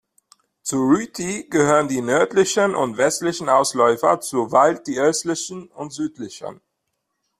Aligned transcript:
Zu 0.63 0.77
Rüti 0.77 1.45
gehören 1.47 1.87
die 1.87 2.01
nördlichen 2.01 2.73
und 2.73 2.97
westlichen 2.97 3.49
Ausläufer, 3.49 4.19
zu 4.19 4.51
Wald 4.51 4.87
die 4.87 4.97
östlichen 4.97 5.67
und 5.67 5.93
südlichen. 5.93 6.59